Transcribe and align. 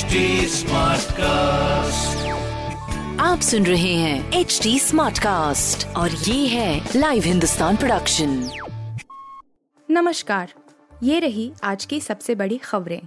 HD 0.00 0.08
cast 1.12 2.28
आप 3.20 3.40
सुन 3.40 3.66
रहे 3.66 3.94
हैं 3.94 4.32
एच 4.32 4.60
डी 4.62 4.78
स्मार्ट 4.78 5.18
कास्ट 5.18 5.86
और 5.86 6.10
ये 6.10 6.46
है 6.46 6.88
लाइव 6.96 7.22
हिंदुस्तान 7.22 7.76
प्रोडक्शन 7.76 8.50
नमस्कार 9.90 10.52
ये 11.02 11.18
रही 11.18 11.52
आज 11.64 11.84
की 11.84 12.00
सबसे 12.00 12.34
बड़ी 12.34 12.58
खबरें। 12.58 13.00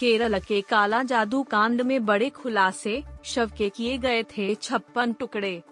केरल 0.00 0.38
के 0.38 0.60
काला 0.60 1.02
जादू 1.02 1.42
कांड 1.42 1.82
में 1.82 2.06
बड़े 2.06 2.28
खुलासे 2.28 3.02
शव 3.24 3.50
के 3.58 3.68
किए 3.68 3.98
गए 3.98 4.22
थे 4.22 4.54
छप्पन 4.54 5.12
टुकड़े। 5.12 5.62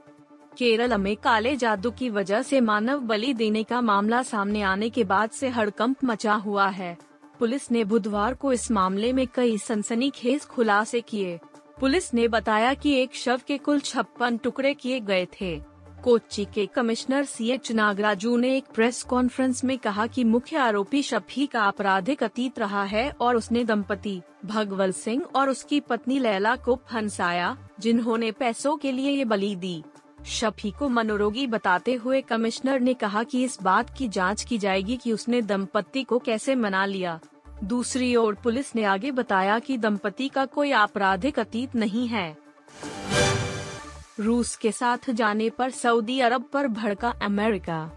केरल 0.58 0.98
में 0.98 1.16
काले 1.16 1.56
जादू 1.56 1.90
की 1.90 2.10
वजह 2.10 2.42
से 2.42 2.60
मानव 2.60 2.98
बलि 2.98 3.34
देने 3.34 3.62
का 3.62 3.80
मामला 3.80 4.22
सामने 4.22 4.62
आने 4.62 4.90
के 4.90 5.04
बाद 5.04 5.30
से 5.30 5.48
हड़कंप 5.48 5.96
मचा 6.04 6.34
हुआ 6.34 6.68
है। 6.68 7.13
पुलिस 7.38 7.70
ने 7.70 7.84
बुधवार 7.84 8.34
को 8.34 8.52
इस 8.52 8.70
मामले 8.70 9.12
में 9.12 9.26
कई 9.34 9.58
सनसनीखेज 9.58 10.44
खुलासे 10.44 11.00
किए। 11.00 11.38
पुलिस 11.80 12.12
ने 12.14 12.28
बताया 12.28 12.74
कि 12.74 12.94
एक 12.94 13.14
शव 13.14 13.40
के 13.46 13.58
कुल 13.58 13.80
छप्पन 13.80 14.36
टुकड़े 14.36 14.74
किए 14.74 15.00
गए 15.00 15.26
थे। 15.40 15.60
कोच्चि 16.04 16.44
के 16.44 16.66
कमिश्नर 16.66 17.24
सी 17.24 17.48
एच 17.50 17.70
नागराजू 17.72 18.36
ने 18.36 18.56
एक 18.56 18.64
प्रेस 18.74 19.02
कॉन्फ्रेंस 19.02 19.64
में 19.64 19.78
कहा 19.78 20.06
कि 20.06 20.24
मुख्य 20.24 20.56
आरोपी 20.56 21.02
शफी 21.02 21.46
का 21.46 21.62
आपराधिक 21.62 22.22
अतीत 22.22 22.58
रहा 22.58 22.84
है 22.84 23.10
और 23.10 23.36
उसने 23.36 23.64
दंपति 23.64 24.20
भगवल 24.44 24.92
सिंह 24.92 25.22
और 25.36 25.50
उसकी 25.50 25.80
पत्नी 25.80 26.18
लैला 26.18 26.54
को 26.56 26.78
फंसाया, 26.92 27.56
जिन्होंने 27.80 28.30
पैसों 28.32 28.76
के 28.76 28.92
लिए 28.92 29.10
ये 29.10 29.24
बलि 29.24 29.54
दी। 29.56 29.82
शफी 30.24 30.70
को 30.70 30.88
मनोरोगी 30.88 31.46
बताते 31.46 31.94
हुए 31.94 32.20
कमिश्नर 32.20 32.80
ने 32.80 32.94
कहा 32.94 33.22
कि 33.22 33.44
इस 33.44 33.58
बात 33.62 33.90
की 33.98 34.08
जाँच 34.08 34.44
की 34.44 34.58
जाएगी 34.58 34.96
कि 34.96 35.12
उसने 35.12 35.42
दंपति 35.42 36.02
को 36.02 36.18
कैसे 36.18 36.54
मना 36.54 36.86
लिया। 36.86 37.20
दूसरी 37.64 38.16
ओर 38.16 38.34
पुलिस 38.34 38.76
ने 38.76 38.84
आगे 38.84 39.10
बताया 39.10 39.58
कि 39.58 39.76
दंपति 39.78 40.28
का 40.28 40.44
कोई 40.46 40.72
आपराधिक 40.72 41.38
अतीत 41.38 41.74
नहीं 41.74 42.08
है। 42.08 42.36
रूस 44.20 44.56
के 44.56 44.72
साथ 44.72 45.10
जाने 45.10 45.50
पर 45.50 45.70
सऊदी 45.70 46.20
अरब 46.20 46.44
पर 46.52 46.68
भड़का 46.68 47.10
अमेरिका। 47.22 47.90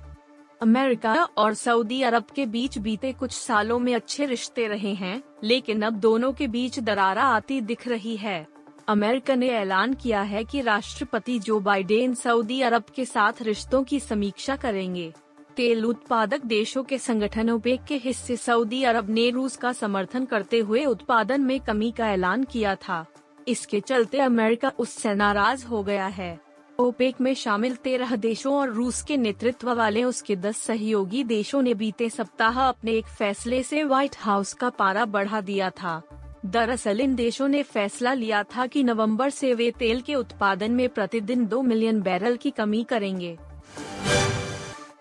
अमेरिका 0.62 1.24
और 1.38 1.54
सऊदी 1.54 2.02
अरब 2.02 2.24
के 2.36 2.46
बीच 2.46 2.78
बीते 2.78 3.12
कुछ 3.14 3.32
सालों 3.32 3.80
में 3.80 3.96
अच्छे 3.96 4.26
रिश्ते 4.26 4.68
रहे 4.68 4.94
हैं, 4.94 5.24
लेकिन 5.44 5.82
अब 5.82 5.94
दोनों 5.94 6.34
के 6.34 6.48
बीच 6.48 6.80
दरारा 6.80 7.24
आती 7.24 7.62
दिख 7.62 7.88
रही 7.88 8.16
है। 8.18 8.57
अमेरिका 8.88 9.36
ने 9.36 9.48
ऐलान 9.50 9.94
किया 9.94 10.22
है 10.22 10.44
कि 10.44 10.62
राष्ट्रपति 10.62 11.38
जो 11.40 11.60
बाइडेन 11.60 12.14
सऊदी 12.16 12.62
अरब 12.62 12.84
के 12.96 13.06
साथ 13.06 13.42
रिश्तों 13.42 13.84
की 13.84 14.00
समीक्षा 14.00 14.56
करेंगे, 14.56 15.12
तेल 15.56 15.86
उत्पादक 15.86 16.46
देशों 16.46 16.84
के 16.84 16.98
संगठन 16.98 17.50
ओपेक 17.50 17.84
के 17.84 17.96
हिस्से 17.96 18.38
सऊदी 18.38 18.84
अरब 18.84 19.10
ने 19.10 19.30
रूस 19.30 19.58
का 19.58 19.72
समर्थन 19.74 20.26
करते 20.26 20.60
हुए 20.60 20.86
उत्पादन 20.86 21.42
में 21.42 21.60
कमी 21.60 21.92
का 21.92 22.12
ऐलान 22.12 22.44
किया 22.44 22.76
था। 22.76 23.06
इसके 23.48 23.80
चलते 23.80 24.20
अमेरिका 24.20 24.72
उससे 24.80 25.14
नाराज़ 25.16 25.66
हो 25.66 25.84
गया 25.84 26.08
है। 26.08 26.40
ओपेक 26.80 27.22
में 27.22 27.34
शामिल 27.34 27.76
तेरह 27.76 28.16
देशों 28.16 28.54
और 28.56 28.70
रूस 28.70 29.02
के 29.02 29.18
नेतृत्व 29.18 29.74
वाले 29.74 30.04
उसके 30.04 30.36
दस 30.36 30.58
सहयोगी 30.58 31.24
देशों 31.24 31.62
ने 31.62 31.74
बीते 31.74 32.10
सप्ताह 32.10 32.62
अपने 32.62 32.92
एक 32.92 33.06
फैसले 33.08 33.64
से 33.64 33.84
व्हाइट 33.84 34.16
हाउस 34.20 34.54
का 34.54 34.70
पारा 34.70 35.06
बढ़ा 35.06 35.42
दिया 35.42 35.70
था। 35.70 36.02
दरअसल 36.46 37.02
इन 37.02 37.16
देशों 37.16 37.48
ने 37.48 37.64
फैसला 37.64 38.14
लिया 38.14 38.44
था 38.44 38.68
कि 38.68 38.84
नवंबर 38.84 39.30
से 39.30 39.54
वे 39.54 39.72
तेल 39.72 40.02
के 40.02 40.16
उत्पादन 40.16 40.72
में 40.72 40.90
प्रतिदिन 40.90 41.48
दो 41.48 41.62
मिलियन 41.62 42.02
बैरल 42.02 42.38
की 42.38 42.50
कमी 42.50 42.84
करेंगे। 42.84 43.38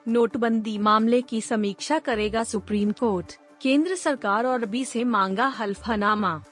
नोटबंदी 0.08 0.78
मामले 0.78 1.22
की 1.22 1.40
समीक्षा 1.40 1.98
करेगा 1.98 2.44
सुप्रीम 2.44 2.92
कोर्ट। 2.92 3.36
केंद्र 3.60 3.94
सरकार 3.94 4.46
और 4.46 4.66
बी 4.66 4.84
से 4.84 5.04
मांगा 5.04 5.46
हल्फनामा। 5.46 6.44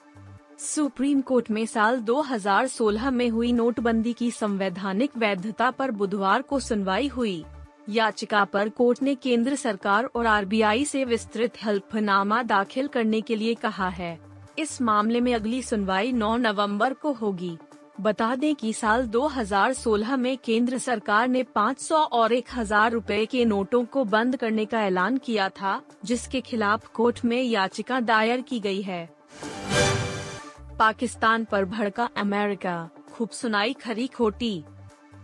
सुप्रीम 0.59 1.21
कोर्ट 1.21 1.51
में 1.51 1.67
साल 1.67 1.99
2016 1.99 3.11
में 3.11 3.29
हुई 3.29 3.53
नोटबंदी 3.53 4.13
की 4.13 4.31
संवैधानिक 4.31 5.11
वैधता 5.17 5.71
पर 5.71 5.91
बुधवार 5.91 6.43
को 6.43 6.61
सुनवाई 6.61 7.09
हुई। 7.09 7.45
याचिका 7.89 8.45
पर 8.45 8.69
कोर्ट 8.69 9.03
ने 9.03 9.15
केंद्र 9.15 9.55
सरकार 9.55 10.05
और 10.05 10.27
आरबीआई 10.27 10.85
से 10.85 11.05
विस्तृत 11.05 11.53
हल्फनामा 11.65 12.43
दाखिल 12.43 12.87
करने 12.87 13.21
के 13.21 13.37
लिए 13.37 13.55
कहा 13.55 13.89
है। 13.89 14.34
इस 14.59 14.83
मामले 14.83 15.21
में 15.21 15.35
अगली 15.35 15.63
सुनवाई 15.63 16.13
9 16.13 16.37
नवंबर 16.37 16.93
को 16.93 17.13
होगी। 17.13 17.59
बता 18.01 18.35
दें 18.35 18.55
कि 18.55 18.73
साल 18.73 19.07
2016 19.07 20.17
में 20.17 20.39
केंद्र 20.39 20.79
सरकार 20.79 21.29
ने 21.29 21.43
500 21.43 21.97
और 21.97 22.33
1000 22.33 22.93
रुपए 22.93 23.27
के 23.27 23.45
नोटों 23.45 23.85
को 23.85 24.05
बंद 24.05 24.37
करने 24.37 24.65
का 24.65 24.83
ऐलान 24.83 25.17
किया 25.17 25.49
था, 25.49 25.83
जिसके 26.05 26.41
खिलाफ 26.41 26.87
कोर्ट 26.87 27.25
में 27.25 27.43
याचिका 27.43 28.01
दायर 28.01 28.41
की 28.41 28.61
गई 28.61 28.83
है। 28.83 29.09
पाकिस्तान 30.79 31.45
पर 31.45 31.65
भड़का 31.65 32.09
अमेरिका, 32.17 32.91
खूब 33.13 33.31
सुनाई 33.31 33.73
खरी 33.73 34.07
खोटी। 34.07 34.65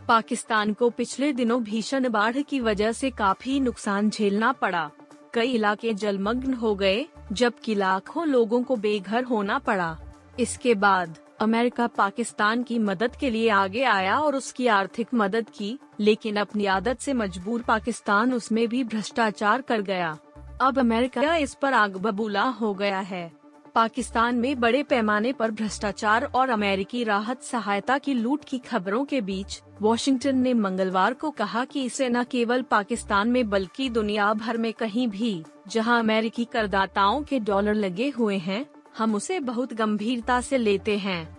पाकिस्तान 0.09 0.73
को 0.73 0.91
पिछले 0.91 1.33
दिनों 1.33 1.62
भीषण 1.62 2.09
बाढ़ 2.09 2.37
की 2.39 2.61
वजह 2.61 2.93
से 2.93 3.11
काफ़ी 3.11 3.61
नुकसान 3.61 4.11
झेलना 4.11 4.53
पड़ा। 4.53 4.91
कई 5.35 5.53
इलाके 5.53 5.95
जलमग्न 5.95 6.55
हो 6.55 6.75
गए, 6.75 7.07
जबकि 7.33 7.75
लाखों 7.75 8.27
लोगों 8.27 8.63
को 8.63 8.77
बेघर 8.77 9.25
होना 9.25 9.59
पड़ा। 9.59 9.99
इसके 10.41 10.75
बाद, 10.75 11.19
अमेरिका 11.41 11.87
पाकिस्तान 11.87 12.63
की 12.63 12.79
मदद 12.79 13.17
के 13.17 13.31
लिए 13.31 13.49
आगे 13.49 13.85
आया 13.85 14.19
और 14.19 14.37
उसकी 14.37 14.67
आर्थिक 14.67 15.09
मदद 15.15 15.47
की, 15.51 15.79
लेकिन 16.01 16.37
अपनी 16.37 16.67
आदत 16.67 16.99
से 16.99 17.13
मजबूर 17.13 17.63
पाकिस्तान 17.63 18.33
उसमें 18.33 18.69
भी 18.69 18.85
भ्रष्टाचार 18.85 19.63
कर 19.63 19.81
गया। 19.81 20.19
अब 20.61 20.79
अमेरिका 20.79 21.37
इस 21.37 21.55
पर 21.55 21.75
आग 21.75 21.97
बबूला 21.97 22.43
हो 22.43 22.75
गया 22.75 23.01
है। 23.01 23.40
पाकिस्तान 23.75 24.36
में 24.36 24.60
बड़े 24.60 24.82
पैमाने 24.82 25.32
पर 25.32 25.50
भ्रष्टाचार 25.50 26.25
और 26.25 26.50
अमेरिकी 26.50 27.04
राहत 27.04 27.42
सहायता 27.42 27.98
की 27.98 28.14
लूट 28.14 28.44
की 28.44 28.58
खबरों 28.58 29.04
के 29.04 29.20
बीच 29.20 29.62
वॉशिंगटन 29.82 30.38
ने 30.38 30.54
मंगलवार 30.54 31.14
को 31.14 31.31
कहा 31.31 31.64
कि 31.64 31.84
इसे 31.84 32.08
न 32.08 32.25
केवल 32.25 32.62
पाकिस्तान 32.62 33.28
में 33.28 33.50
बल्कि 33.50 33.88
दुनिया 33.91 34.32
भर 34.34 34.56
में 34.56 34.72
कहीं 34.72 35.08
भी, 35.08 35.44
जहाँ 35.69 35.98
अमेरिकी 35.98 36.44
करदाताओं 36.44 37.22
के 37.22 37.41
डॉलर 37.41 37.75
लगे 37.75 38.08
हुए 38.08 38.36
हैं, 38.38 38.66
हम 38.98 39.14
उसे 39.14 39.41
बहुत 39.41 39.72
गंभीरता 39.72 40.41
से 40.41 40.58
लेते 40.58 40.98
हैं। 40.98 41.38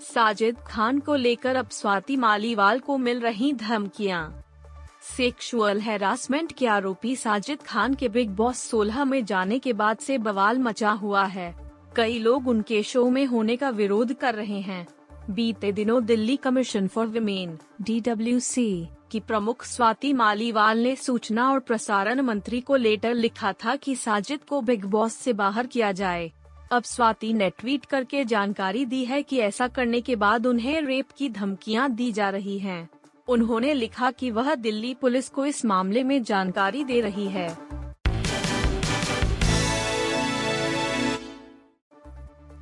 साजिद 0.00 0.56
खान 0.66 0.98
को 0.98 1.14
लेकर 1.14 1.56
अब 1.56 1.68
स्वाति 1.68 2.16
मालीवाल 2.16 2.78
को 2.78 2.98
मिल 2.98 3.20
रही 3.20 3.52
धमकियाँ। 3.52 4.44
सेक्सुअल 5.16 5.80
हैरासमेंट 5.80 6.52
के 6.52 6.66
आरोपी 6.66 7.16
साजिद 7.16 7.62
खान 7.62 7.94
के 7.94 8.08
बिग 8.08 8.30
बॉस 8.30 8.70
16 8.70 9.04
में 9.04 9.24
जाने 9.24 9.58
के 9.58 9.72
बाद 9.72 9.98
से 9.98 10.18
बवाल 10.18 10.58
मचा 10.58 10.90
हुआ 10.90 11.24
है। 11.24 11.72
कई 11.96 12.18
लोग 12.18 12.48
उनके 12.48 12.82
शो 12.82 13.10
में 13.10 13.26
होने 13.26 13.56
का 13.56 13.70
विरोध 13.70 14.14
कर 14.14 14.34
रहे 14.34 14.60
हैं। 14.60 14.86
बीते 15.30 15.72
दिनों 15.72 16.04
Delhi 16.04 16.36
commission 16.36 16.88
for 16.88 17.06
women 17.06 17.58
D 17.82 18.02
की 19.10 19.20
प्रमुख 19.20 19.64
स्वाति 19.64 20.12
मालीवाल 20.12 20.78
ने 20.78 20.96
सूचना 20.96 21.50
और 21.50 21.60
प्रसारण 21.60 22.20
मंत्री 22.20 22.60
को 22.60 22.76
लेटर 22.76 23.14
लिखा 23.14 23.52
था 23.52 23.76
कि 23.76 23.96
साजिद 23.96 24.40
को 24.48 24.60
बिग 24.60 24.84
बॉस 24.84 25.14
से 25.14 25.32
बाहर 25.32 25.66
किया 25.66 25.92
जाए। 25.92 26.32
अब 26.72 26.82
स्वाति 26.82 27.32
ने 27.32 27.50
ट्वीट 27.50 27.84
करके 27.84 28.24
जानकारी 28.24 28.84
दी 28.84 29.04
है 29.04 29.22
कि 29.22 29.38
ऐसा 29.38 29.68
करने 29.68 30.00
के 30.00 30.16
बाद 30.16 30.46
उन्हें 30.46 30.80
रेप 30.82 31.06
की 31.18 31.28
धमकियाँ 31.28 31.90
दी 31.90 32.12
जा 32.12 32.30
रही 32.30 32.58
हैं। 32.58 32.88
उन्होंने 33.28 33.74
लिखा 33.74 34.10
कि 34.10 34.30
वह 34.30 34.54
दिल्ली 34.54 34.94
पुलिस 34.94 35.28
को 35.28 35.46
इस 35.46 35.64
मामले 35.64 36.04
में 36.04 36.22
जानकारी 36.22 36.84
दे 36.84 37.00
रही 37.00 37.28
है। 37.28 37.58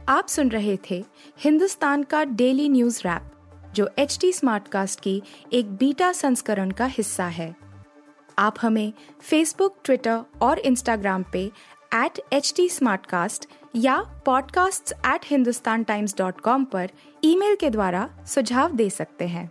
आप 0.09 0.28
सुन 0.28 0.49
रहे 0.49 0.78
थे 0.91 1.05
हिंदुस्तान 1.38 2.03
का 2.03 2.25
डेली 2.25 2.69
न्यूज़ 2.69 3.00
रैप, 3.00 3.31
जो 3.75 3.91
एच 3.99 4.19
टी 4.21 4.32
स्मार्टकास्ट 4.32 5.00
की 5.00 5.22
एक 5.53 5.71
बीटा 5.71 6.12
संस्करण 6.12 6.71
का 6.71 6.84
हिस्सा 6.84 7.25
है। 7.25 7.56
आप 8.38 8.55
हमें 8.62 8.93
फेसबुक 9.21 9.76
ट्विटर 9.84 10.21
और 10.43 10.59
इंस्टाग्राम 10.59 11.25
पे 11.32 11.52
एट 11.94 12.20
एच 12.32 12.55
टी 12.56 12.70
या 13.76 14.23
podcasts@hindustantimes.com 14.23 16.64
पर 16.64 16.90
ईमेल 17.25 17.56
के 17.56 17.70
द्वारा 17.70 18.11
सुझाव 18.26 18.73
दे 18.73 18.90
सकते 18.90 19.26
हैं। 19.26 19.50